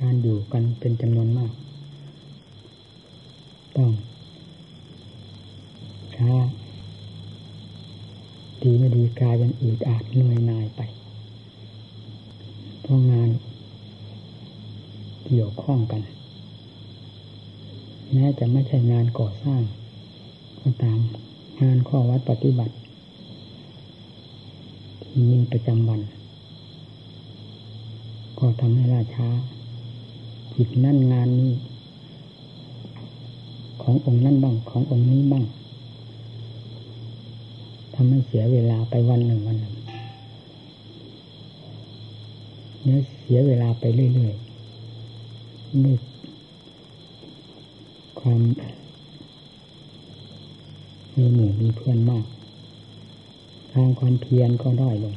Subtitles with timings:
[0.00, 1.52] การอยู่กันเป็นจำนวนมาก
[3.76, 3.90] ต้อง
[6.16, 6.32] ช้า
[8.62, 10.80] ดีไม่ดีกลายเป็นอืดอาดเหนื่อยนายไป
[12.80, 13.30] เพราะงาน
[15.26, 16.02] เกี่ยวข้องกัน
[18.12, 19.62] แม้จะไม่ใช่งานก่อสร้าง
[20.60, 20.98] ก็ตาม
[21.60, 22.74] งานข้อวัดปฏิบัติ
[25.02, 26.00] ที่มีประจำวัน
[28.38, 29.28] ก็ทำให้ล่าช้า
[30.56, 31.52] จิตนั่นงานนี้
[33.82, 35.44] ขององค์นั่นบ้างขององค์นี้บ้าง
[37.94, 39.74] ทำให้เสียเวลาไปวันหนึ่งวันหนึ่ง
[42.82, 45.96] เนื้อเสียเวลาไปเรื่อยๆด้วย
[48.20, 48.40] ความ
[51.16, 52.24] มีหมู่มีเพื่อนมาก
[53.72, 55.14] ทางความเพียรก็ด้อยลง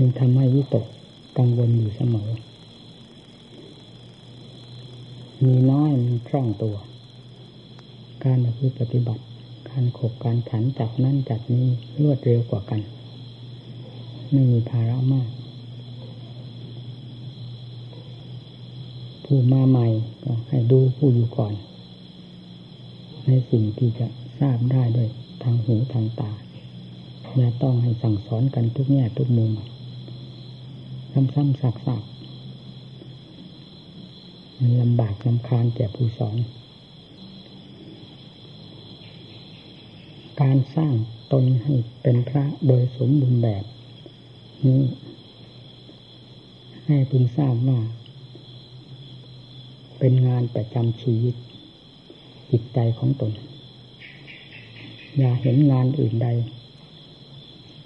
[0.00, 0.86] จึงทำให้วิตก
[1.38, 2.30] กังวลอยู่เสมอ
[5.42, 6.76] มีน้อยมันคล่องตัว
[8.24, 8.38] การ
[8.80, 9.22] ปฏิบัติ
[9.68, 11.66] การขบการขันจับนั่นจับนี้
[12.02, 12.80] รวดเร็วกว่ากัน
[14.32, 15.28] ไม่มีภาระมาก
[19.24, 19.86] ผู้มาใหม่
[20.24, 21.54] ก็ให้ดูผู้อยู่ก่อน
[23.26, 24.06] ในสิ่งที่จะ
[24.38, 25.08] ทราบได้ด้วย
[25.42, 26.32] ทางหูทางตา
[27.36, 29.52] อย่าต้องให้สั่งสอนกันทุกแง่ทุกมุม
[31.12, 32.18] ซ้ำๆซักๆ
[34.58, 36.36] มันลำบากลำคาญแก่ผู้สอน
[40.40, 40.94] การสร้าง
[41.32, 43.64] ตนให้เป็นพระโดยสมบูรณ์แบบ
[44.66, 44.82] นี้
[46.86, 47.80] ให้พึงทราบว่า
[49.98, 51.34] เป็นงานประจำชีวิต
[52.50, 53.32] จิตใจของตน
[55.18, 56.28] อย่าเห็นงานอื่นใด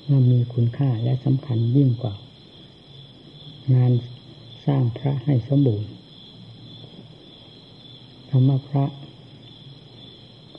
[0.08, 2.14] ว่ามีคุณค่าและสำคัญยิ่งกว่า
[3.74, 3.92] งาน
[4.66, 5.90] สร้างพระให้สมบูรณ์
[8.30, 8.84] ธรรมะพระ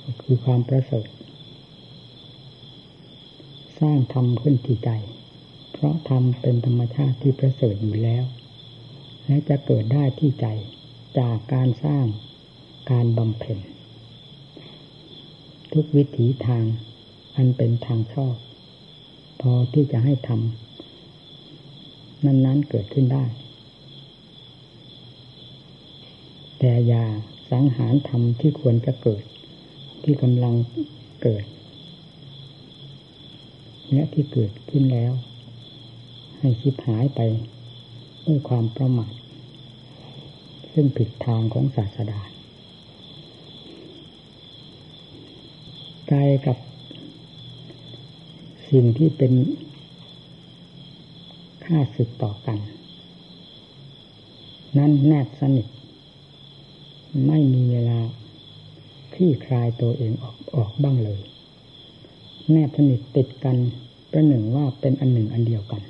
[0.02, 1.08] ก็คือความประเสริฐ
[3.80, 4.90] สร้างธรรมขึ้นที่ใจ
[5.72, 8.24] เพราะธรรมเป็นธรรมชาติที่ประเสริฐอยู่แล้ว
[9.26, 10.48] และจะเกิดได้ที่ใจ
[11.20, 12.06] จากการสร้าง
[12.92, 13.58] การบำเพ็ญ
[15.74, 16.64] ทุกวิถีทาง
[17.36, 18.36] อันเป็นทางชอบ
[19.42, 20.73] พอที่จะให้ทำ
[22.26, 23.24] นั้น ๆ เกิดขึ้นได้
[26.60, 27.06] แต่อย่า
[27.52, 29.24] สังหารธรรมที่ควรจะเกิด
[30.04, 30.56] ที่กำลัง
[31.24, 31.46] เกิด
[33.92, 35.12] และที่เกิดขึ้นแล้ว
[36.40, 37.22] ให้คิดหายไป
[38.26, 39.14] ด้วยความประมาท
[40.74, 42.22] ซึ่งผิดทางของศาสดา
[46.08, 46.14] ใจ
[46.48, 46.58] กับ
[48.70, 49.34] สิ่งที่เป็น
[51.66, 52.58] ค่าสึกต่อกัน
[54.78, 55.68] นั่นแนบสนิท
[57.28, 58.00] ไม่มีเวลา
[59.14, 61.22] คลี่คลายตัวเองออกออกบ้างเลย
[62.52, 63.58] แนบสนิทติดกัน
[64.12, 65.82] ประหนึ่งว่าเป็นอันหนึ่งอันเดียวกัน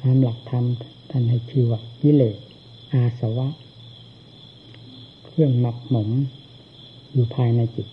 [0.00, 0.64] ตามหลักธรรม
[1.10, 2.36] ท่านให้ชื่อว่ากิเลส
[2.92, 3.48] อาสวะ
[5.26, 6.08] เครื่องหมักหมม
[7.12, 7.88] อยู่ภายในจิต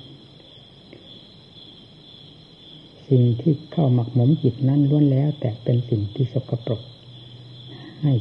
[3.09, 6.81] สิ่งที่เข้าหมักหมมจิตนั้นล้วนแล้ว แต่เป็นสิ่งที่สกปรก
[8.03, 8.13] ให้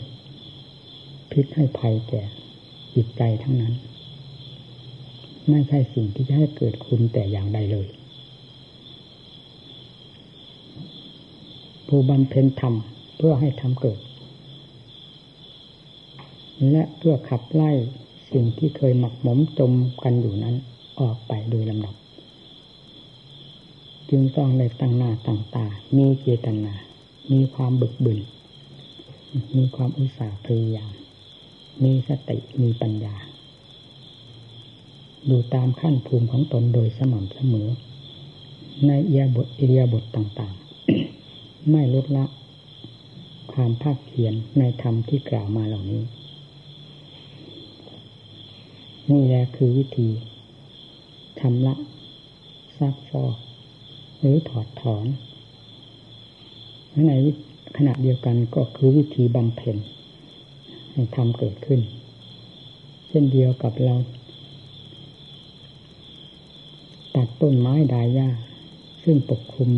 [1.31, 2.23] พิษให้ภัยแก่
[2.95, 3.75] จิตใจทั้งนั้น
[5.51, 7.89] ไม่ใช่สิ่งที่จะให้เกิดคุณแต่อย่างใดเลย
[11.89, 12.75] ผู้บำเพ็ญธรรม
[13.17, 14.01] เพื่อให้ธรรมเกิด
[16.71, 17.71] และเพื่อขับไล่
[18.33, 19.73] สิ่งที่เคยหมักหมมจม
[20.05, 20.55] กันอยู่นั้น
[21.01, 21.95] ออกไปโดยลำดับ
[24.11, 25.67] จึงต้องในตั้งหน้าตั้งตา
[25.97, 26.75] มีเจตนา
[27.33, 28.21] มีความบึกบึน
[29.57, 30.93] มีความอุตสาห์พยายาม
[31.83, 33.15] มีสติมีปัญญา
[35.29, 37.69] ดูตามขั้นภูมิของตนโดยสม่ำเสมอ
[38.87, 42.25] ในเอียบทเอียบทต่างๆ ไม่ลดละ
[43.53, 46.03] ความภาคเพียรในธรรมที่กล่าวมาเหล่านี้
[49.11, 50.09] นี่แหละคือวิธี
[51.39, 51.75] ชำระ
[52.79, 53.37] ซักฟอก
[54.27, 55.07] หรือถอดถอน
[57.09, 57.13] ใน
[57.77, 59.77] ขณะเดียวกันก็คือวิธีบำเพ็ญ
[60.93, 61.81] ให้ทำเกิดขึ้น
[63.09, 63.95] เช่นเดียวกับเรา
[67.15, 68.29] ตัดต้นไม้ดายหญ้า
[69.03, 69.71] ซึ่งปกคลุม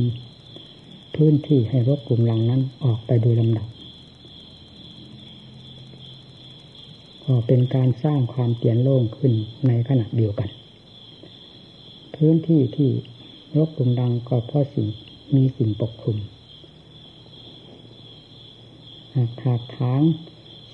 [1.14, 3.68] พื้นที่ให้รกกลุ่มหลังนั้นออกไปโดยลำดับ
[7.24, 9.32] ก็เป็นการสร้างความเปลี่ยนโล่งขึ้น
[9.66, 10.48] ในขณะเดียวกัน
[12.14, 12.90] พื้นที่ที่
[13.54, 14.86] รกรุงดังก็เพราะสิ่ง
[15.34, 16.16] มีสิ่งปกคลุม
[19.14, 20.02] หากถากถาง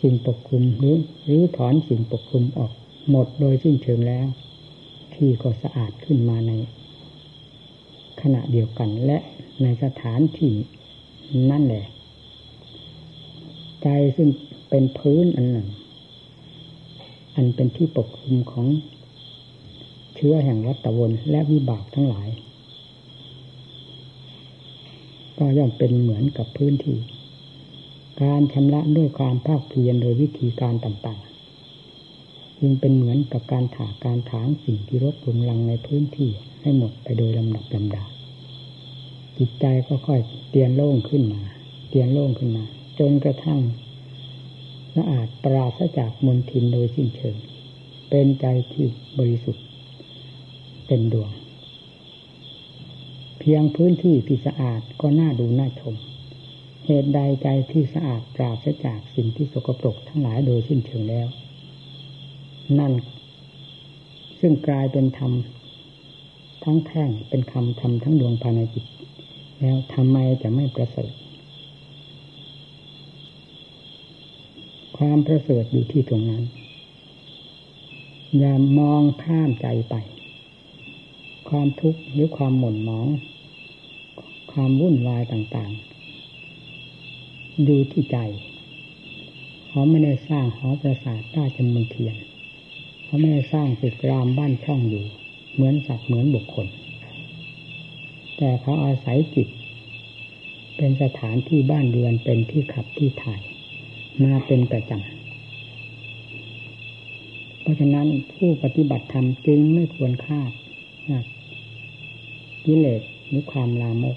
[0.00, 2.72] สิ่งปกคลุมหรือหรือถอนสิ่งปกคลุมออก
[3.10, 4.26] หมดโดยสิ้นเชิงแล้ว
[5.14, 6.52] ที่ก็สะอาดขึ้นมาใน
[8.20, 9.18] ขณะเดียวกันและ
[9.62, 10.52] ในสถานที่
[11.50, 11.84] นั่นแหละ
[13.82, 14.28] ใจซึ่ง
[14.70, 15.68] เป็นพื้นอันหนึ่ง
[17.36, 18.66] อันเป็นที่ปกคลุมของ
[20.14, 22.28] เชื้อแห่งวัตวนและวิบากทั้งหลาย
[25.44, 26.98] ก็ย่อมเป็นเหมือนกับพื้นที่
[28.22, 36.30] การชำระด้วยความภาคเพียรโดยวิธีการต่างๆ จึงเป็นเหมือนกับการถาการถางสิ่งที่รบรุงรังในพื้นที่
[36.62, 38.04] ให้หมดไปโดยลำดับลำดา
[39.38, 41.42] จิตใจก็ค่อยเตียนโล่งขึ้นมา
[41.88, 42.64] เตียนโล่งขึ้นมา
[42.98, 43.60] จนกระทั่ง
[44.94, 47.36] สะอาดปราศจากมลทินโดยสิ้นเชิง
[48.08, 48.86] เป็นใจที่
[49.18, 49.64] บริสุทธิ์
[50.88, 51.30] เต็มดวง
[53.44, 55.94] เพียงพื้นที่ที่สะอาดก็น่าดูน่าชม
[56.86, 61.26] เหตุใดใจที่สะอาดปราศจากสิ่งที่สกปรกทั้งหลายโดยสิ้นเชิงแล้ว
[62.78, 62.92] นั่น
[64.40, 65.32] ซึ่งกลายเป็นธรรม
[66.64, 68.86] ทั้งแท่งเป็นคำธรรมทั้งดวงภายในจิต
[69.60, 71.12] แล้วทำไมจะไม่ประเสริฐ
[74.96, 76.42] ความประเสริฐอยู่ที่ตรงนั้น
[78.38, 79.94] อย่ามองข้ามใจไป
[81.48, 83.08] ความทุกข์หรือความหม่นหมอง
[84.52, 88.16] ความวุ่นวายต่างๆ ดูที่ใจ
[89.68, 92.16] เขาไม่ได้สร้างหอประสาทใต้จมูกเทียน
[93.04, 95.04] เขาไม่ได้สร้างตึกรามบ้านช่องอยู่
[95.54, 96.66] เหมือนสัตว์เหมือนบุคคล
[98.36, 99.48] แต่เขาอาศัยจิต
[100.76, 103.40] เป็นสถานที่บ้านเรือนเป็นที่ขับที่ถ่าย
[104.24, 104.94] มาเป็นประจำ
[107.60, 110.52] เพราะฉะนั้นผู้ปฏิบัติธรรมจึงไม่ควรคาด
[112.64, 114.16] กิเลสหรือความลามก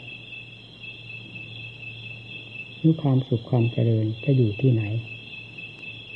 [2.85, 4.83] รือความสุขความเจริญจะอยู่ที่ไหน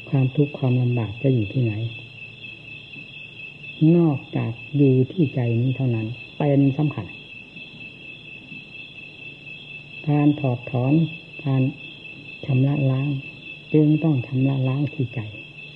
[0.10, 1.74] ความทุกข์ความลำบากจะอยู่ที่ไหน
[3.96, 6.08] นอกจากอยู่ที่ใจนี้เท่านั้น
[6.38, 7.06] เป็นสำคัญ
[10.08, 10.94] การถอดถอน
[11.46, 11.62] การ
[12.46, 13.10] ชำระล้าง
[13.74, 15.20] จึงต้องชำระล้างที่ใจ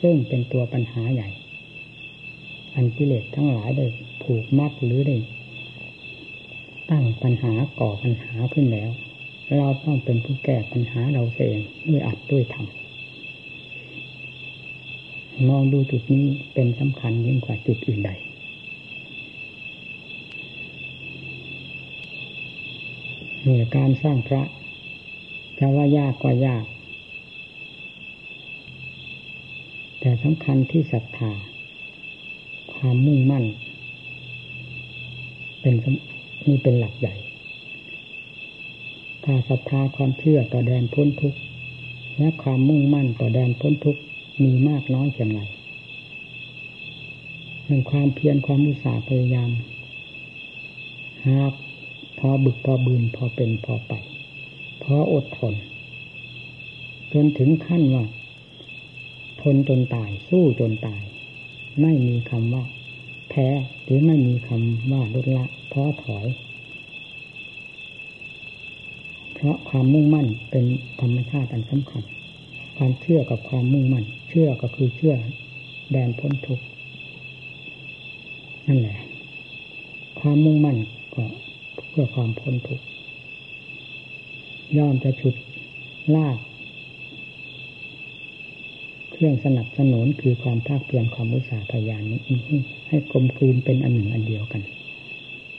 [0.01, 1.29] ซึ่งเป็นตัวปัญหาใหญ่
[2.75, 3.85] อันกิเลสทั้งหลายได้
[4.23, 5.17] ผูกมัดหรือได้
[6.89, 8.91] ตั้งปัญหาก่อปัญหาขึ้นแล้ว
[9.47, 12.83] เราต้องเป็นผู้แก้ปัญหาเราเองด้วยอัดด้วยทำ
[15.49, 18.11] มองดูจุดนี้เป็นสำคัญยิ่งกว่าจุดอื่นใด
[23.45, 24.41] นี่การสร้างพระ
[25.59, 26.65] จะว่ายากก็ยาก
[29.99, 31.31] แต่สำคัญที่ศรัทธา
[32.73, 33.43] ความมุ่งมั่น
[35.61, 35.73] เป็น
[36.47, 37.13] นี่เป็นหลักใหญ่
[39.23, 41.39] ถ้าศรัทธาความเชื่อต่อแดนพ้นทุกข์
[42.17, 44.01] และความมุ่งมั่นต่อแดนพ้นทุกข์
[44.43, 45.41] มีมากน้อยเพียงไร
[47.63, 49.49] เรื่องความเพียรความมุสาพยายาม
[51.27, 51.53] หาก
[52.19, 53.93] พอบึกพอบืนพอเป็นพอไป
[54.83, 55.53] พออดทน
[57.13, 58.05] จนถึงขั้นว่า
[59.41, 61.03] ทนจนตายสู้จนตาย
[61.81, 62.63] ไม่มีคำว่า
[63.29, 63.47] แพ้
[63.83, 66.25] หรือไม่มีคำว่าลดละท้อถอย
[69.43, 70.65] เพราะความมุ่งมั่นเป็น
[71.01, 72.03] ธรรมชาติอันสำคัญ
[72.77, 75.15] ความเชื่อกับความมุ่งมั่น เชื่อก็คือเชื่อ
[75.91, 76.65] แดนพ้นทุกข์
[78.67, 78.97] นั่นแหละ
[80.19, 80.77] ความมุ่งมั่น
[81.15, 81.25] ก็
[81.89, 82.85] เพื่อความพ้นทุกข์
[84.77, 85.35] ย่อมจะฉุด
[86.15, 86.37] ลาก
[89.11, 92.19] เครื่องสนับสนุนคือความภาคเพียรความอุตสาห์พยายามนี้
[92.89, 94.61] ให้กลมกลืนเป็นอันหนึ่งอันเดียวกัน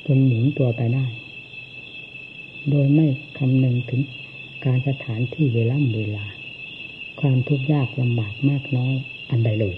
[0.06, 1.06] จนหมุนตัวไปได้
[2.70, 3.06] โดยไม่
[3.38, 4.00] คำนึงถึง
[4.64, 6.26] การสถานที่เวลาเวลา
[7.20, 8.94] ความทุกข์ยากลำบากมากน้อย
[9.30, 9.76] อันใดเลย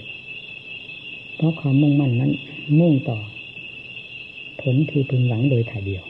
[1.35, 2.31] เพราะความมุ่งมั่นนั้น
[2.79, 3.19] มุ่งต่อ
[4.61, 6.03] ผลที่พึงหวังโดยถ่ายเดียว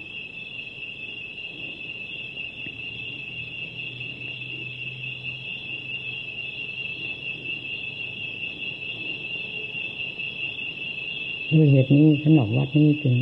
[11.54, 13.16] ด้วยเหตุนี้สำหรับวัดนี้จึง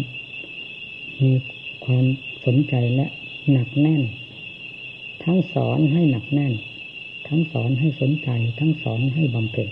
[1.21, 1.31] มี
[1.85, 2.05] ความ
[2.45, 3.07] สนใจและ
[3.51, 4.03] หนักแน่น
[5.23, 6.53] ทั้งสอนให้หนักแน่น
[7.27, 9.69] ทั้งสอนให้สนใจ ทั้งสอนให้บำเพ็ญ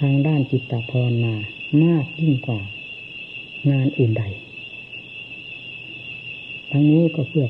[0.00, 1.34] ทางด้านจิตตภาวนา
[1.82, 2.60] มากยิ่งกว่า
[3.70, 4.24] งานอื่นใด
[6.70, 7.46] ทั้งนี้ก็เพื่อ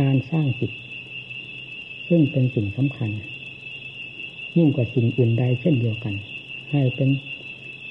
[0.00, 0.72] การสร้างจิต
[2.08, 3.10] ซึ่งเป็นสิ่งสำคัญ
[4.56, 6.14] ยิ่งกว่าสิ่งอื่นใดเช่นเดียวกัน
[6.70, 7.08] ให้เป็น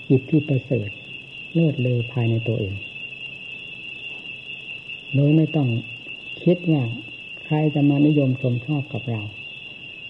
[0.09, 0.89] จิตที่ประเสริฐ
[1.53, 2.73] เลิศเลอภายในตัวเอง
[5.15, 5.67] โดยไม่ต้อง
[6.43, 6.84] คิดว่า
[7.46, 9.22] ใครจะมานิยมชมชอบกับเรา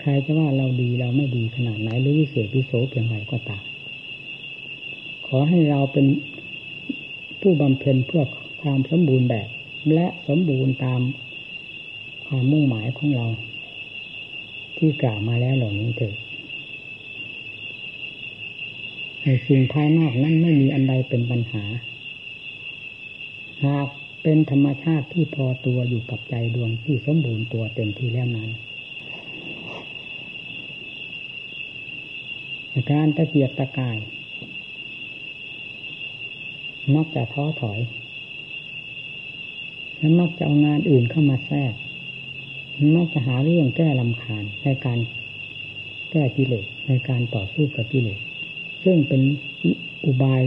[0.02, 3.64] ใครจะว่าเราดีเราไม่ดีขนาดไหนหรือวิเศษวิโสเพียงไรก็ตาม
[5.28, 6.06] ขอให้เราเป็น
[7.42, 8.24] ผู้บำเพ็ญเพื่อ
[8.62, 9.48] ความสมบูรณ์แบบ
[9.94, 11.02] และสมบูรณ์ตาม
[12.26, 13.28] ความมุ่งหมายของเรา
[14.78, 16.16] ที่กล่าวมาแล้วเหล่านี้เถิด
[19.24, 21.64] ในสิ่งภายนอกนั้นไม่มีอันใดเป็นปัญหา
[23.66, 23.88] หาก
[24.24, 28.50] เป็นธรรมชาติที่พอตัวอยู่กับใจดวงที่สมบูรณ์ตัวเต็มที่แล้วนั้น
[32.92, 33.98] การตะเกียบตะกาย
[36.96, 37.80] มักจะท้อถอย
[39.98, 41.74] และมักจะเอางานอื่นเข้ามาแทรก
[42.96, 45.00] มักจะหาเรื่องแก้ลำคาญในการ
[46.12, 48.20] แก้กิเลสในการต่อสู้กับกิเลส
[48.84, 49.22] ซึ่งเป็น
[50.06, 50.42] อุบาย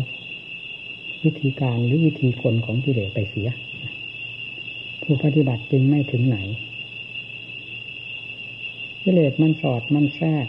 [1.25, 3.49] วิธีการหรือวิธีคนของกิเลสไปเสีย
[5.03, 6.39] ผู้ปฏิบัติจึงไม่ถึงไหน
[9.03, 10.47] กิเลสมันสอดมันแทรก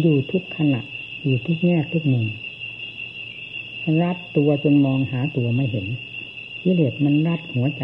[0.00, 0.80] อยู่ทุกขณะ
[1.22, 2.26] อยู่ทุกแง่ทุกมุม
[4.02, 5.86] รัดตัวจนมองหาตัวไม่เห็น
[6.62, 7.82] กิเลสมันรัดหัวใจ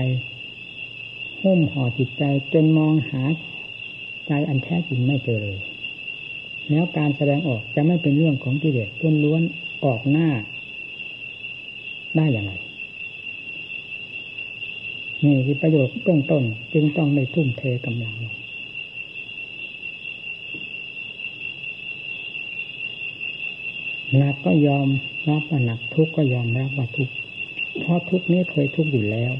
[1.43, 3.23] หุ้มห่อจิตใจจนมองหา
[4.27, 5.59] ใจอันแท้จริงไม่เจอเลย
[6.71, 8.89] แล้วการแสดงออกจะไม่เป็นเรื่องของกิเลส
[9.25, 10.29] ล้วนๆออกหน้า
[12.17, 12.53] ได้อย่างไร
[15.25, 18.15] นี่คือประโยชน์เบื้องต้น จึงต้องในทุ่มเทกำลัง
[24.17, 24.89] หนักก็ยอม
[25.29, 27.11] รับว่าหนักทุกก็ยอมรับว่าทุก
[27.81, 29.33] เพราะทุกนี้เคยทุกอยู่แล้ว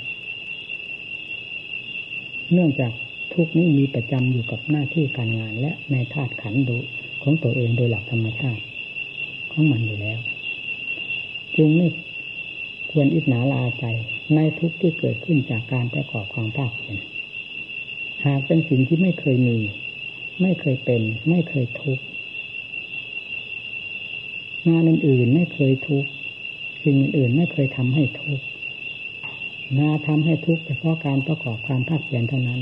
[2.53, 2.93] เนื่องจาก
[3.35, 6.77] ทุกนี้มีประจำอยู่กับหน้าที่การงาน และในธาตุขันธ์ดู
[7.23, 8.63] ของตัวเองโดยหลักธรรมชาติ
[9.53, 10.19] ของมันอยู่แล้ว
[11.57, 11.87] จึงไม่
[12.91, 13.85] ควรอิจนาลาใจ
[14.35, 16.99] ในทุกที่เกิดขึ้นจากการประกอบความภาคเพียร
[18.25, 19.59] หากเป็นสิ่งที่ไม่เคยมี
[20.43, 22.05] ไม่เคยเป็น ไม่เคยทุกข์
[24.69, 26.11] งานอื่นๆไม่เคยทุกข์
[26.85, 28.45] สิ่งอื่นๆไม่เคยทำให้ทุกข์
[29.79, 32.61] งานทำให้ทุกข์เฉพาะการประกอบความภาคเพียรเท่านั้น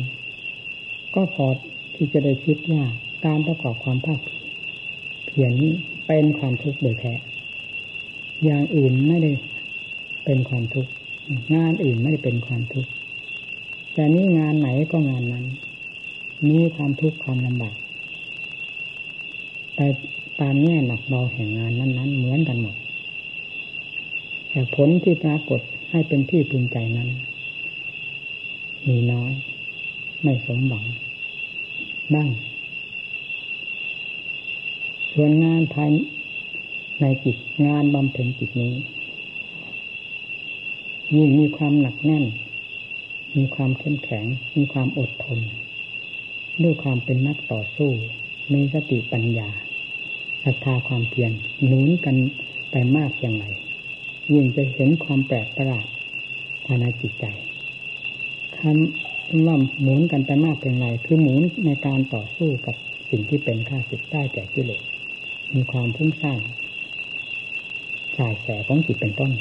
[1.14, 1.46] ก็พอ
[1.94, 2.82] ที่จะได้คิดว่า
[3.26, 4.20] การประกอบความภาค
[5.26, 5.72] เพียรนี้
[6.06, 7.14] เป็นความทุกข์โดยแท้
[8.44, 9.32] อย่างอื่นไม่ได้
[10.26, 10.90] เป็นความทุกข์
[11.54, 12.90] งานอื่นไม่เป็นความทุกข์
[13.92, 15.44] แต่นี้งานไหนก็งานนั้น
[16.48, 17.76] มีความทุกข์ความลำบาก
[19.76, 19.86] แต่
[20.40, 22.76] ตามแง่หนักเบาแห่งงานนั้น ๆ เหมือนกันหมด
[24.50, 27.08] แต่ผลที่ปรากฏให้เป็นที่พึงใจนั้น
[28.86, 29.32] มีน้อย
[30.22, 30.84] ไม่สมหวัง
[32.14, 32.28] บ้าง
[35.12, 35.90] ส่วนงานภาย
[37.00, 38.72] ในจิตงานบำเพ็ญจิตนี้
[41.14, 42.24] ยิ่งมีความหนักแน่น
[43.36, 45.38] มีความเข้มแข็ง มีความอดทน
[46.62, 47.90] ด้วยความเป็นนักต่อสู้
[48.52, 49.48] มีสติปัญญา
[50.44, 51.32] ศรัทธาความเพียร
[51.66, 52.16] หนุนกัน
[52.70, 53.44] ไปมากอย่างไร
[54.32, 55.86] ยิ่งจะเห็นความแปลกประหลาด
[56.64, 57.24] ภายในจิตใจ
[58.56, 62.76] คำว่าหมุนกันไปมากอย่างไรคือหมุนในการต่อสู้กับ
[63.10, 64.82] สิ่งที่เป็นข้าศึกได้แก่กิเลส
[65.54, 66.38] มีความพุ่งสร้าง
[68.16, 69.40] สายแสของจิตเป็นต้น ใ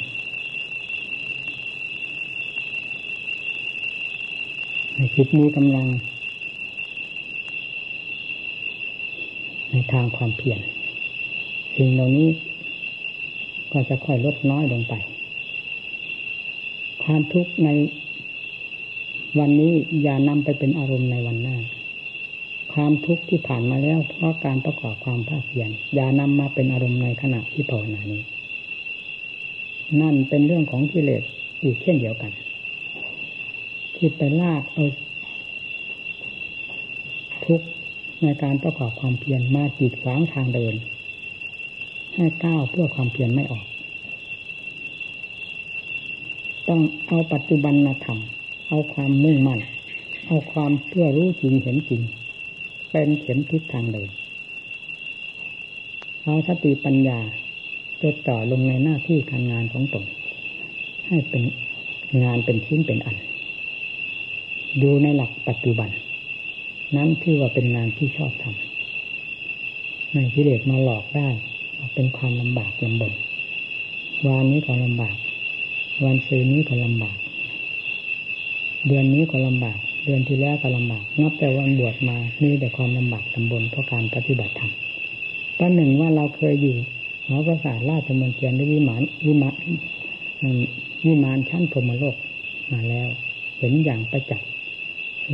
[4.98, 5.86] จิตมีกำลัง
[9.70, 10.60] ในทางความเพียร
[11.76, 12.28] สิ่งเหล่านี้
[13.72, 14.94] ก็จะค่อยลดน้อยลงไป
[17.02, 17.68] ความทุกข์ใน
[19.38, 19.72] วันนี้
[20.02, 21.56] อย่านำไปเป็นอารมณ์ในวันหน้า
[22.72, 28.22] ความทุกข์ที่ผ่านมาแล้ว เพราะการประกอบความภาคเพียรอย่านำมาเป็นอารมณ์ในขณะที่ภาวนานี้
[30.00, 31.22] นั่นเป็นเรื่องของกิเลส
[31.62, 32.32] อีกเช่นเดียวกัน
[33.96, 34.84] ที่ไปลากเอา
[37.44, 37.60] ทุก
[38.22, 40.74] ในการประกอบความเพียรมาจีดขวางทางเดิน
[42.14, 43.66] ให้ก้าวเพื่อความเพียรไม่ออก
[46.68, 49.60] ต้องเอาปัจจุบันมาทำเอาความมุ่งมั่น
[50.26, 52.02] เอาความเพื่อรู้จริงเห็นจริง
[52.90, 54.10] เป็นเข็มทิศทางเดิน
[56.24, 57.18] เอาสติปัญญา
[58.02, 60.04] จดต่อลงในหน้าที่การงานของตน
[61.06, 61.42] ให้เป็น
[62.22, 63.16] งานเป็นชิ้นเป็นอัน
[64.82, 65.90] ดูในหลักปัจจุบัน
[66.96, 71.28] นั้นที่ว่าเป็นงานที่ชอบทำในกิเลสมาหลอกได้
[71.94, 73.12] เป็นความลำบากลำบน
[74.26, 75.16] วานนี้ก็ลำบาก
[76.04, 77.16] วันซื้อนี้ก็ลำบาก
[78.86, 84.72] เดือนนี้ก็ลำบาก เดือนที่แล้วก็ลำบาก นับแต่วันบวชมามีแต่ความลำบากลำบนเพราะการปฏิบัติธรรม
[85.58, 86.76] ตั้งหนึ่งว่าเราเคยอยู่
[87.26, 89.54] หอประสาทราชมนเทียนได้วิมานวิมาน
[91.06, 92.16] วิมานชั้นพรมโลก
[92.72, 93.08] มาแล้ว
[93.58, 94.48] เห็นอย่างประจักษ์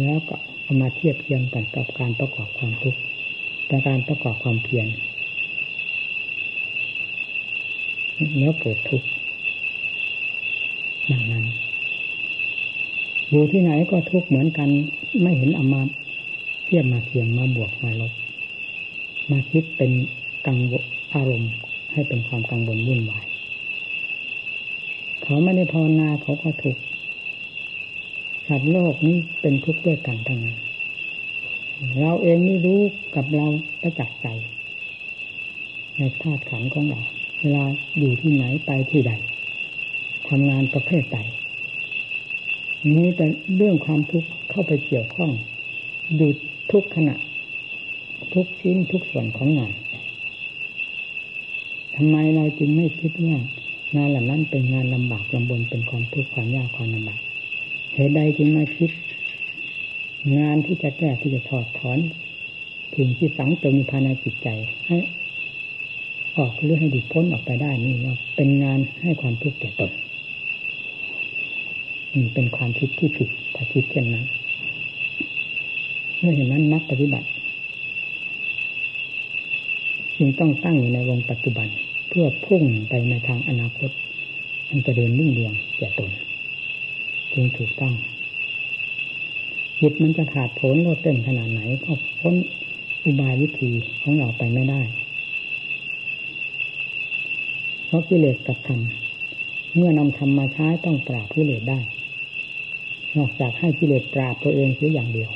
[0.01, 3.01] แล้วก็เอามาเทียบเทียงกันกับการประกอบความทุกข์
[3.71, 4.87] ประการประกอบความเพียร
[8.39, 9.07] แล้วเกิดทุกข์
[11.07, 11.45] อย่างนั้น
[13.31, 14.69] อยู่ที่ไหนก็ทุกข์เหมือนกัน
[15.23, 15.83] ไม่เห็นอามา
[16.65, 18.13] เทียบมาเทียงมาบวกมาลบ
[19.31, 19.93] มาคิดเป็น
[20.47, 20.85] กังวล
[21.15, 21.53] อารมณ์
[21.93, 23.25] ให้เป็นความกังวลวุ่นวาย
[25.23, 26.83] เขาไม่ได้ภาวนาเขาก็ทุกข์
[28.49, 30.59] สัตว์โลกนี้เป็นทุกข์ด้วยกันทั้งนั้น
[32.01, 32.81] เราเองนี่รู้
[33.15, 33.47] กับเรา
[33.83, 34.27] ประจักษ์ใจ
[35.97, 37.01] ในธาตุขันของเรา
[37.41, 37.65] เวลา
[37.99, 39.13] อยู่ที่ไหนไปที่ใด
[40.29, 41.19] ทำงานประเภทใด
[42.95, 45.31] มีแต่เรื่องความทุกข์เข้าไปเกี่ยวข้อง
[46.19, 46.27] ดู
[46.73, 47.17] ทุกขณะ
[48.35, 49.73] ทุกชิ้นทุกส่วนของงาน
[51.97, 53.37] ทำไมเราจึงไม่คิดว่า
[53.97, 57.21] งานเหล่านั้นเป็นงานลำบากลำบนเป็นความทุกข์ความยากความลำบาก
[57.95, 58.91] เหตุใดจึงไม่คิด
[60.37, 61.99] งานที่จะแก้ที่จะถอดถอน
[62.95, 64.49] ถึงที่สังตมีภายในจิตใจ
[64.87, 64.97] ให้
[66.37, 69.91] ออกหรือให้ดิพ้นออกไปได้นี่ว่าเป็นงานให้ความทุกข์แก่ตน
[72.15, 74.27] นี่เป็นความคิดที่ผิดถ้าคิดเช่นนั้น
[76.19, 77.27] เมื่อเห็นนั้นนักปฏิบัติ
[80.17, 81.69] จึงต้องตั้งอยู่ในวงปัจจุบัน
[82.09, 83.91] เพื่อพุ่งไปในทางอนาคต
[84.69, 86.11] มันจะเดินรุ่งเรืองแก่ตน
[87.35, 87.95] จึงถูกต้อง
[89.81, 92.35] จิตมันจะขาดผลโลดเต้นขนาดไหน ก็พ้น
[93.05, 93.71] อุบายวิธี
[94.03, 94.81] ของเราไปไม่ได้
[97.87, 98.81] เพราะกิเลสกับธรรม
[99.75, 101.81] เมื่อนำธรรมมาใช้ต้องปราบกิเลสได้
[103.17, 105.31] นอกจากให้กิเลสปราบตัวเองเสียอย่างเดียว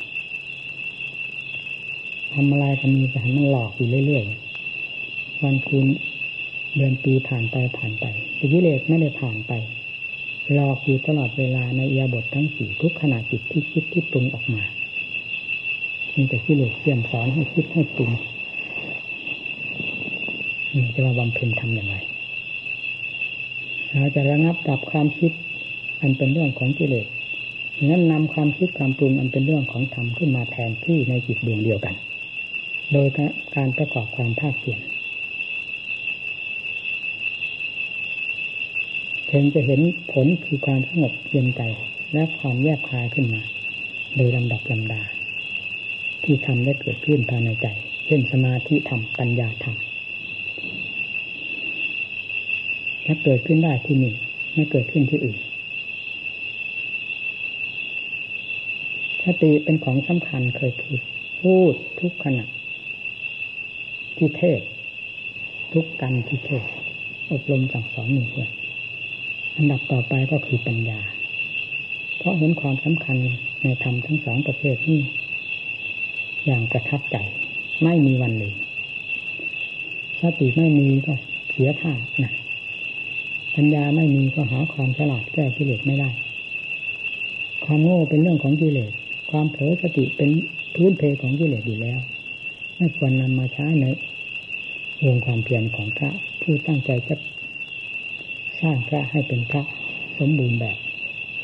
[2.33, 5.87] ทำอะไรทำมีแต่มันหลอกอยู่เรื่อยๆวันคืน
[6.76, 8.05] เดือนปีผ่านไปผ่านไป
[8.37, 9.53] แต่กิเลสไม่ได้ผ่านไป
[10.55, 14.62] หลอกอยู่ตลอดเวลาในเอียบททั้งสี่ทุกขณะจิตที่คิดที่ปรุงออกมา
[16.15, 18.11] มีแต่ที่หลือเสี่ยมสอนให้คิดให้ปรุง
[20.75, 21.95] นี่จะมาบำเพ็ญทำอย่างไร
[23.93, 25.32] เราจะระงับดับความคิด
[26.00, 27.06] อันเป็นเรื่องของกิเลส
[27.85, 31.95] นั้นนำความคิดความปรุงอันเป็นเรื่องของธรรมขึ้นมาแทนที่ในจิตดวงเดียวกัน
[32.93, 33.09] โดย
[33.56, 34.80] การประกอบความภาคเพียร
[39.26, 39.80] เพียงจะเห็น
[40.12, 41.62] ผลคือความสงบเย็นใจ
[42.12, 43.43] และความแยบคายขึ้นมา
[44.15, 45.02] โดยลำดับลำดา
[46.25, 47.67] ที่ทำได้เกิดขึ้นภายในใจ
[48.06, 49.76] เช่นสมาธิธรรมปัญญาธรรม
[53.06, 54.15] ถ้าเกิดขึ้นได้ที่นี่
[54.54, 55.39] ไม่เกิดขึ้นที่อื่น
[59.23, 61.00] สติเป็นของสำคัญเคยพูด
[61.41, 62.45] พูดทุกขณะ
[64.17, 64.60] ที่เทศ
[65.73, 66.65] ทุกกันที่เทศ
[67.30, 68.50] อบรมสั่งสอนหมู่เพื่อน
[69.56, 71.00] อันดับต่อไปก็คือปัญญา
[72.19, 73.16] เพราะเห็นความสำคัญ
[73.62, 75.00] ในธรรมทั้งสองประเภทนี้
[76.45, 77.16] อย่างประทับใจ
[77.84, 78.56] ไม่มีวันลืม
[80.21, 81.14] สติไม่มีก็
[81.50, 81.92] เสียท่า
[82.23, 82.32] นะ
[83.54, 86.10] ปัญญาไม่มีก็หาความฉลาดแก้กิเลสไม่ได้
[87.64, 88.92] ความโง่เป็นเรื่องของกิเลส
[89.30, 90.30] ความเผลอสติเป็น
[90.75, 91.99] พื้นเพของกิเลสอยู่แล้ว
[92.76, 93.86] ไม่ควรนำมาใช้ใน
[95.04, 96.10] วงความเพียรของพระ
[96.42, 97.14] ผู้ตั้งใจจะ
[98.60, 99.62] สร้างพระให้เป็นพระ
[100.19, 100.76] สมบูรณ์แบบ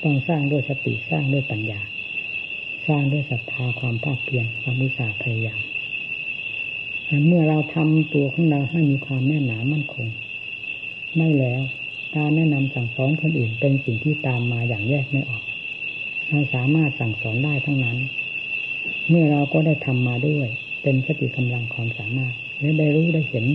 [0.04, 1.80] ต้องสร้างด้วยสติสร้างด้วยปัญญา
[2.86, 5.60] สร้างด้วยศรัทธาความภาคเพียรความมิสาพยายาม
[7.26, 10.06] เมื่อเราทำตัวของเราให้มีความแน่นหนามั่นคง
[11.16, 11.62] ไม่แล้ว
[12.16, 15.42] การแนะนำสั่งสอนคนอื่นเป็นสิ่งที่ตามมาอย่างแยกไม่ออก
[16.28, 17.98] เราสามารถสั่งสอนได้ทั้งนั้น
[19.08, 20.46] เมื่อเราก็ได้ทำมาด้วย
[20.82, 23.46] เป็นสติกำลังความสามารถและได้รู้ได้เห็น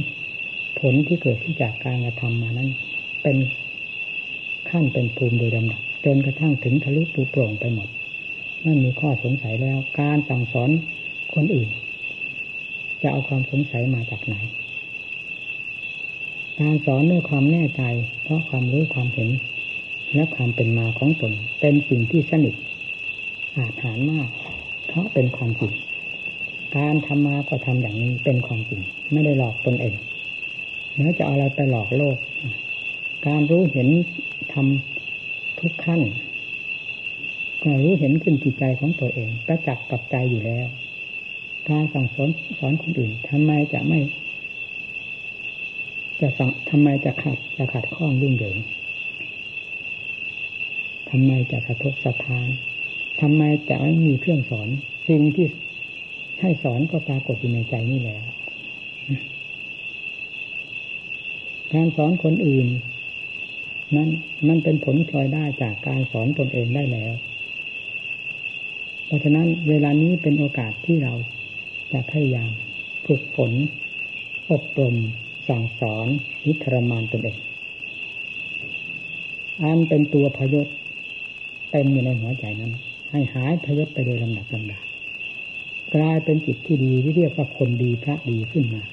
[0.80, 2.70] ผลที่เกิดขึ้นจากการกระทำมานั้น
[3.28, 3.46] เป็น
[4.70, 7.88] ขั้นเป็นภูมิโดยลำดับจนกระทั่งถึงทะลุปูโปร่งไปหมด
[8.64, 10.70] ไม่มีข้อสงสัยแล้ว การสั่งสอน
[11.34, 11.70] คนอื่น
[13.02, 14.36] จะเอาความสงสัยมาจากไหน
[16.60, 17.84] การสอนด้วยความแน่ใจ
[18.24, 19.30] เพราะความรู้ความเห็น
[20.16, 22.56] และความเป็นมาของตน เป็นสิ่งที่สนิท
[23.56, 24.30] อาถรรพ์มาก
[24.88, 25.74] เพราะเป็นความจริง
[26.78, 29.96] การทำมาก็ทำอย่างนี้เป็นความจริง ไม่ได้หลอกตนเอง
[30.94, 32.18] เนื้อจะเอาอะไรไปหลอกโลก
[33.26, 33.90] การรู้เห็น
[34.54, 36.02] ทำทุกขั้น
[37.64, 40.68] ก็รู้เห็นขึ้นจิตใจของตัวเองประจักษ์กับใจอยู่แล้ว
[41.70, 44.00] การสั่งสอนสอนคนอื่นทำไมจะไม่
[46.20, 48.58] จะสั่งทำไมจะขัดจะขัดข้องยุ่งเหยิง
[51.10, 52.48] ทำไมจะสะทกสะทาน
[53.22, 54.68] ทำไมจะไม่มีเครื่องสอน
[55.10, 55.48] สิ่งที่
[56.42, 58.26] ให้สอนก็ปรากฏอยู่ในใจนี่แล้ว
[61.74, 62.68] การสอนคนอื่น
[63.96, 64.10] นั้น
[64.48, 67.14] มันเป็นผลพลอยได้จากการสอนตนเองได้แล้ว
[69.06, 71.14] เพราะฉะนั้นเวลานี้เป็นโอกาสที่เรา
[71.92, 72.52] จะพยายาม
[73.06, 73.52] ฝึกฝน
[74.52, 74.96] อบรม
[75.48, 76.08] สั่งสอน
[76.46, 77.38] นิทรมานตนเอง
[79.64, 80.68] อันเป็นตัวพยศ
[81.72, 82.72] เต็มอยู่ในหัวใจนั้น
[83.12, 84.82] ให้หายพยศไปโดยลำดับลำดับ
[85.96, 88.84] กลายเป็นจิตที่ดีที่เรียกว่าคนดีพระดีขึ้นมา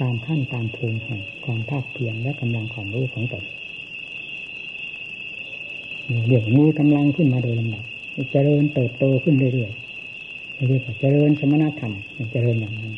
[0.00, 3.44] ตามขั้นตามภูมิแห่งความภาคเพียรและกำลังความรู้ของตน
[6.28, 7.84] เรียกมีกำลังขึ้นมาโดยลำดับ
[8.32, 11.92] เจริญเติบโตขึ้นเรื่อยๆเรียกว่าเจริญสมณธรรม
[12.32, 12.94] เจริญอย่างนั้น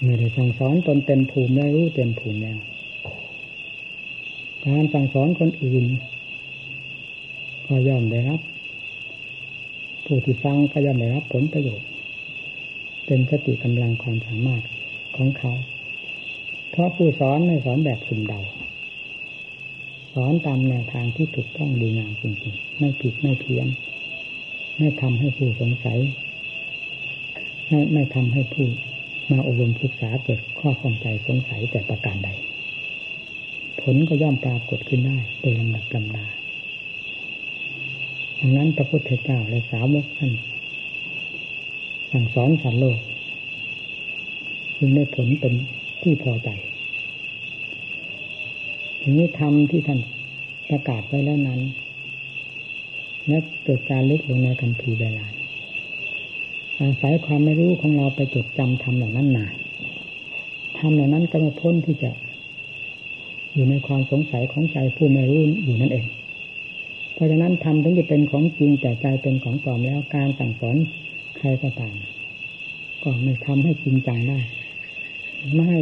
[0.00, 2.58] เมื่อได้สั่งสอนตนเต็มภูมิแล้วรู้เต็มภูมิแล้ว
[4.64, 5.84] การสั่งสอนคนอื่น
[7.66, 8.40] ก็ย่อมได้รับ
[10.04, 11.88] ผู้ที่ฟังก็ย่อมได้รับผลประโยชน์
[13.06, 14.62] เป็นสติกำลังความสามารถ
[15.16, 15.52] ของเขา
[16.76, 18.40] เพราะผู้สอนไม่สอนแบบสุ่มเดา
[20.14, 23.68] สอนตามแนวทางที่ถูกต้องดีงามจริงๆ ไม่ผิดไม่เพี้ยน
[24.78, 25.98] ไม่ทำให้ผู้สงสัย
[27.68, 28.66] ไม่ไม่ทำให้ผู้
[29.30, 32.30] มาอบรมศึกษาเกิดข้อข้องใจสงสัยแต่ประการใด
[33.80, 36.26] ผลก็ย่อมปรากฏขึ้นได้โดยลำดับลำดา
[38.38, 40.32] ดังนั้นพระพุทธเจ้าและสาวกท่าน
[42.10, 42.98] สั่งสอนสัตว์โลก
[44.76, 45.54] จึงได้ผลเป็น
[46.06, 46.50] ที่พอใจ
[49.00, 50.00] ทีนี้ธรรมที่ท่าน
[50.70, 51.60] ประกาศไว้แล้วนั้น
[53.28, 55.26] และเกิดการลึกลงในคำพีเวลา
[56.80, 59.46] อาศัยความไม่รู้ของเราไปจดจำทำเหล่านั้นมา
[60.78, 62.10] ทำเหล่านั้นก็ม่พ้นที่จะ
[63.54, 66.06] อยู่ในความสงสัยของใจผู้ไม่รู้อยู่นั่นเอง
[67.14, 70.76] เพราะฉะนั้นทำถึงจะเป็นของจริงแต่ใจเป็นของปลอมแล้วการสั่งสอน
[71.36, 71.94] ใครก็ตาม
[73.02, 74.40] ก็ไม่ทำให้จริงจังได้
[75.52, 75.80] ไม่ให้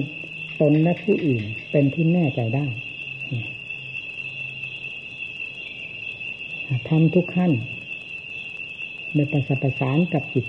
[0.61, 2.67] ตนและผู้อื่นเป็นที่แน่ใจได้
[6.88, 7.53] ทำทุกขั้น
[9.14, 10.47] ในประสประสานกับจิต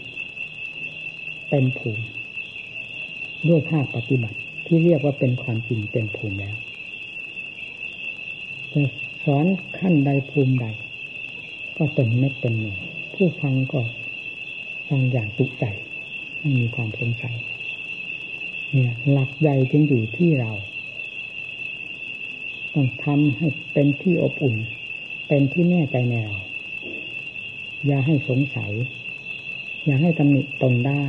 [1.49, 2.03] เต็มภูมิ
[3.47, 6.55] ด้วยภาคปฏิบัติที่เรียกว่าเป็นความจริงเต็มภูมิแล้ว
[8.73, 8.81] จะ
[9.25, 9.45] สอน
[9.79, 10.65] ขั้นใดภูมิใด
[11.77, 12.79] ก็เต็มเม็ดเต็มหน่วย
[13.13, 13.81] ผู้ฟังก็
[14.87, 15.65] ฟังอย่างตุกใจ
[16.39, 17.35] ไม่มีความสงสัย
[19.11, 20.51] หลักใหญ่จึงอยู่ที่เรา
[22.73, 24.55] ต้องทำให้เป็นที่อบอุ่น
[25.27, 26.37] เป็นที่แน่ใจในเรา
[27.87, 28.71] อย่าให้สงสัย
[29.85, 31.05] อย่าให้ตำหนิตนได้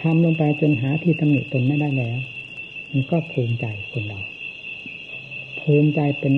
[0.00, 2.18] ทำลงไปจนหาที่ตำหนิตนไม่ได้แล้ว
[2.90, 4.20] มันก็ภูมิใจคนเรา
[5.60, 6.32] ภูมิใจเป็น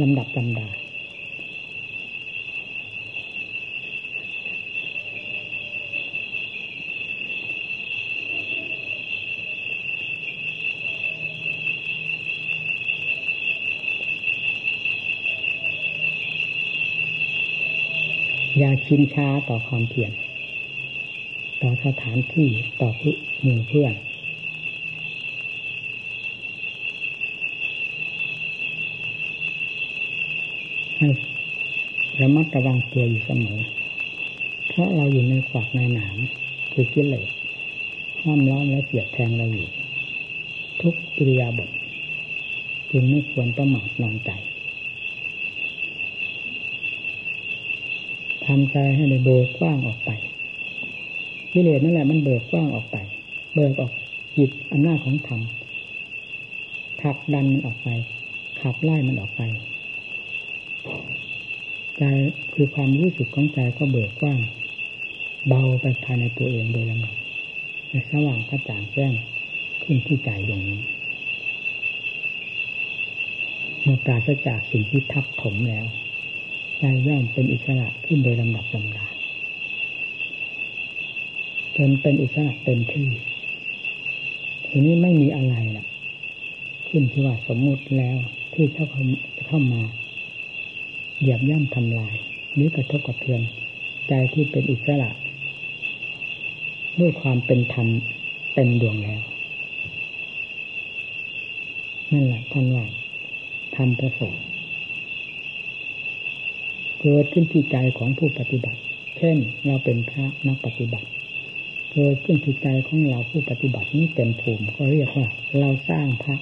[0.00, 0.68] ลำดับลำดา
[18.58, 20.12] อย่าชินช้าต่อความเพียร
[21.62, 22.48] ต่อสถานที่
[22.80, 22.90] ต่อ
[23.40, 23.94] หมู่เพื่อน
[30.98, 31.08] ให้
[32.20, 33.60] ระมัดระวังตัวอยู่เสมอ
[34.68, 36.18] เพราะเราอยู่ในฝักในหนาม
[36.72, 37.28] คือกิเลส
[38.22, 39.68] ห้อมล้อมและเสียดแทงเราอยู่
[40.82, 41.70] ทุกอิริยาบถ
[42.90, 44.30] จึงไม่ควรประมาทนอนใจ
[48.48, 50.10] ทำใจให้ในโบกว้างออกไป
[51.52, 52.96] กิเลสนั่นแหละมันเบิกกว้างออกไป
[53.54, 53.92] เบิกออก
[54.36, 55.40] จิตอำนาจของธรรม
[57.02, 57.88] ขับดันมันออกไป
[58.60, 59.42] ขับไล่มันออกไป
[61.98, 62.02] ใจ
[62.54, 64.40] คือความรู้สึกของใจก็เบิกกว้าง
[65.48, 67.14] เบาไปภายในตัวเองโดยลำดับ
[68.10, 69.12] สว่างกระจ่างแจ้ง
[69.82, 70.80] ขึ้นที่ใจดวงนี้
[73.82, 75.86] เมื่อปราศจากสิ่งที่ทับถมแล้ว
[76.78, 79.06] ใจย่อมเป็นอิสระขึ้นโดยลำดับลำดา
[81.76, 83.08] จนเป็นอิสระเต็มที่
[84.66, 85.86] ทีนี้ไม่มีอะไรล่ะ
[86.88, 88.16] ขึ้นที่ว่าสมมุติแล้ว
[88.54, 88.86] ที่เข้า
[89.46, 89.82] เข้ามา
[91.20, 92.14] เหยียบย่ำทำลาย
[92.58, 93.42] นี้กระทบกระเทือน
[94.08, 95.10] ใจที่เป็นอิสระ
[97.00, 97.88] ด้วยความเป็นธรรม
[98.54, 99.22] เต็มดวงแล้ว
[102.12, 102.84] นั่นแหละท่านว่า
[103.76, 104.32] ทำประสบ
[107.00, 108.80] เกิดขึ้นที่ใจของผู้ปฏิบัติ
[109.16, 111.08] เช่นเราเป็นพระนักปฏิบัติ
[111.92, 115.26] เกิดขึ้นที่ใจของเราผู้ปฏิบัตินี้เต็มภูมิก็เรียกว่า
[115.60, 116.36] เราสร้างพระ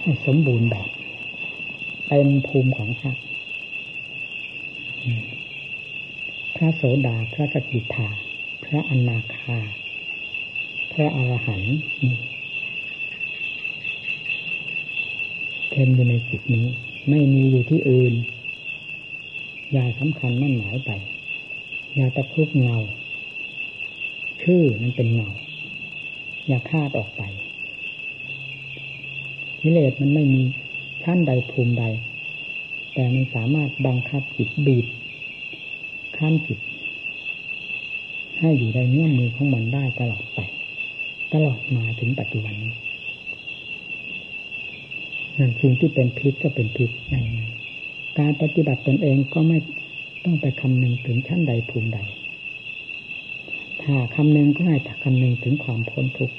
[0.00, 0.88] ให้สมบูรณ์แบบ
[2.08, 3.12] เต็มภูมิของพระ
[6.56, 8.08] พระโสดาพระสกิทา
[8.64, 9.58] พระอนาคา
[10.92, 11.78] พระอรหันต์
[15.70, 16.66] เต็มอยู่ในจิตนี้
[17.08, 18.14] ไม่มีอยู่ที่อื่น
[19.72, 20.90] อย่าสำคัญมั่นหมายไป
[21.94, 22.76] อย่าตะคุบเงา
[24.42, 25.28] ชื่อมันเป็นเงา
[26.46, 27.22] อย่าคาดออกไป
[29.60, 30.42] กิเลสมันไม่มี
[31.02, 31.84] ชั้นใดภูมิใด
[32.94, 34.86] แต่มันสามารถบังคับจิตบีบ
[36.16, 36.58] ขั้นจิต
[38.38, 40.40] ให้อยู่ในเนื้อมือของมันได้ตลอดไป
[41.32, 42.72] ตลอดมาถึงปัจจุบันนี้
[45.38, 47.16] นั่นสิ่งที่เป็นพิษก็เป็นพิษใน
[48.18, 49.58] การปฏิบัติตนเองก็ไม่
[50.24, 51.98] ต้องไปคำนึงถึงชั้นใดภูมิใด
[53.82, 56.36] ถ้าคำนึงก็ให้คำนึงถึงความพ้นทุกข์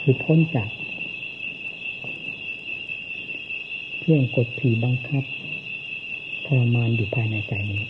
[0.00, 0.68] คือพ้นจาก
[3.98, 5.24] เครื่องกดขี่บังคับ
[6.46, 7.82] ทรมานอยู่ภายในใจนี้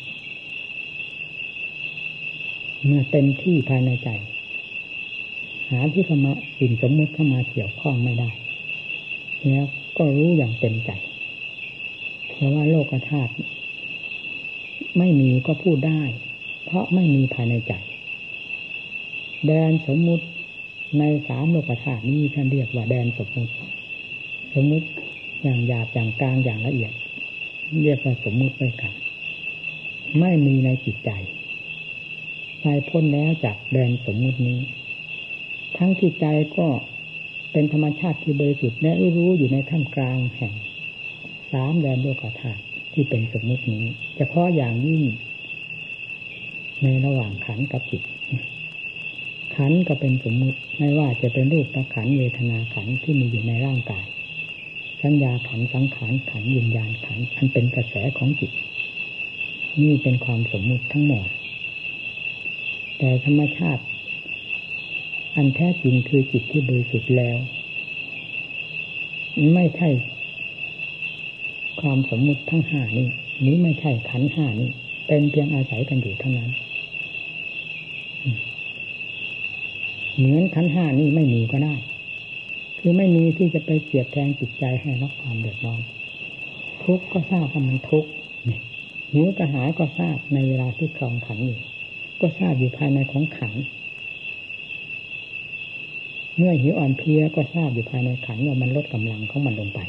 [2.85, 4.09] เมื่อเต็มที่ภายในใจ
[5.71, 8.31] หาที่เข้ามาสิ่งสมมติเข้ามาเกี่ยวข้องไม่ได้
[9.47, 9.65] แล้ว
[9.97, 10.93] ก็รู้อย่างเต็มใจ
[12.37, 13.33] เพราะว่าโลกธาตุ
[14.99, 16.03] ไม่มีก็พูดได้
[16.65, 17.73] เพราะไม่มีภายในใจ
[19.47, 20.25] แดนสมมุติ
[20.99, 23.53] ในสามโลกธาตุนี้ท่านเรียกว่าแดนสมมุติ
[24.55, 24.87] สมมุติ
[25.43, 26.93] อย่างหยาบอย่างกลางอย่างละเอียด
[27.83, 28.93] เรียกว่าสมมุติไว้กัน
[30.21, 31.11] ไม่มีในจิตใจ
[32.63, 34.59] ใจพ้นแล้วจากแดนสมมุตินี้
[35.77, 36.69] ทั้งที่ใจก็
[37.53, 40.53] เป็นธรรมชาติที่บริสุทธิ์และรู้อยู่ในท่ามกลางแห่ง
[41.53, 43.85] สามแดนโลกธาตุที่เป็นสมมตินี้
[44.17, 45.03] เฉพาะอย่างยิ่ง
[46.83, 48.03] ในระหว่างขันกับจิต
[49.57, 54.07] ขันก็เป็นสมมุติไม่ว่าจะเป็นรูปประขันเวทนาขันที่มีอยู่ในร่างกาย
[55.03, 58.53] สัญญาขันสังขารขันยินญาณขันอันเป็นกระแสของจิต
[59.83, 61.29] นี่เป็นความสมมุติทั้งหมด
[62.99, 63.85] แต่ธรรมชาติ
[65.37, 67.37] อันแท้จริงคือจิตที่บริสุทธิ์แล้ว
[69.55, 69.89] ไม่ใช่
[71.81, 73.09] ความสมมุติทั้งห้านี้
[73.47, 74.71] นี้ไม่ใช่ขันห้านี้
[75.07, 76.51] เป็นเพียงอาศัยกันอยู่เท่านั้น
[80.17, 81.75] เหมือนขันห้านี้ไม่มีก็ได้
[82.79, 85.81] คือไม่มีที่จะไปเสียดแทงจิตใจให้รับความเดือดร้อน
[86.85, 88.11] ทุกข์ก็ทราบว่ามันทุกข์
[89.13, 91.59] หิวกระหายก็ทราบในเวลาที่คลองขันอยู่
[92.21, 93.53] ก็ทราบอยู่ภายในของขัน
[96.37, 99.81] เมื่อหิวอ่อนเพลียก็ทราบอยู่ภายในขันว่ามันลดกำลังของมันลงไป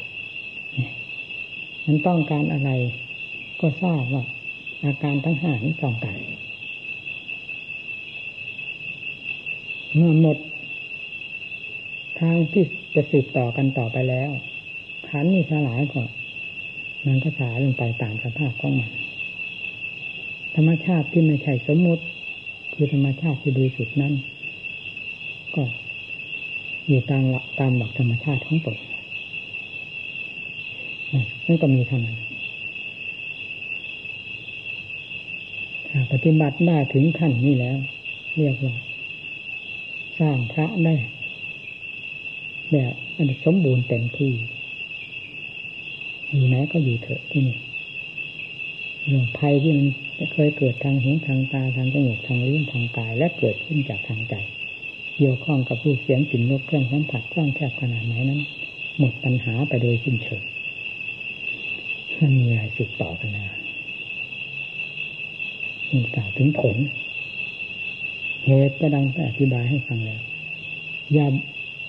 [1.88, 2.72] มันต้องการอะไร
[3.62, 4.24] ก็ทราบว่า
[4.84, 6.20] อาการทั้งห้านี้ต้องการ
[9.96, 10.38] เมื่อหมด
[12.20, 14.30] ทางที่จะสืบต่อกันต่อไปแล้ว
[15.08, 16.02] ขันนี่สลายก็
[17.08, 18.92] มันก็สายลงไปตามสภาพของมัน
[20.56, 22.04] ธรรมชาติที่ไม่ใช่สมมติ
[22.74, 24.14] คือธรรมชาติที่บริสุทธิ์นั้น
[25.56, 25.64] ก็
[26.88, 28.78] อยู่ตามหลักตามหลักธรรมชาติของตน
[31.46, 32.18] นั่นก็มีเท่านั้น
[36.12, 37.78] ปฏิบัติได้ถึงขั้นนี้แล้ว
[38.38, 38.74] เรียกว่า
[40.20, 40.96] สร้างพระได้
[42.72, 44.34] แบบอันสมบูรณ์เต็มที่
[46.30, 47.58] อยู่ไหนก็อยู่เถอะที่นี่
[49.06, 49.88] เรื่องภัยที่มัน
[50.34, 54.36] เคยเกิดทางหูทางตาทางจมูกทางลิ้นทางกาย และเกิดขึ้นจากทางใจ
[55.16, 58.42] เกี่ยวข้องกับผู้เสียงกลิ่นรสเครื่องสัมผัสกว้างแคบขนาดไหนนั้น
[59.00, 60.44] หมดปัญหาไปโดยสิ้นเชิง
[62.20, 63.46] มันมีอะไรสืบต่อกันนะ
[65.92, 66.78] มีกล่าวถึงผล
[68.46, 70.22] เหตุก็ดังไปอธิบายให้ฟังแล้ว
[71.14, 71.28] อย่า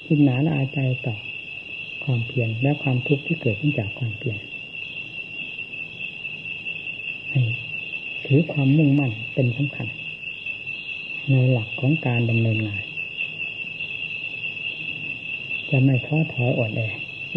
[0.07, 1.17] คิดหนาละอาใจต่อ
[2.05, 4.39] ความเพียรและความทุกข์ที่เกิดขึ้นจากความเพียร
[8.27, 9.87] ถือความมุ่งมั่นเป็นสำคัญ
[11.31, 12.83] ในหลักของการดำเนินงาน
[15.71, 16.81] จะไม่ท้อถอยอ่อนแอ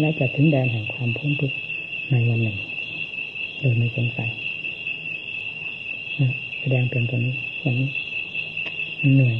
[0.00, 1.56] และจะถึงแดนแห่งความพ้นทุกข์
[2.10, 2.58] ในวันหนึ่ง
[3.62, 4.30] เลยไม่สงสัย
[6.58, 7.88] แสดงเป็นตัวนี้ตัวนี้
[9.14, 9.36] เหนื่อย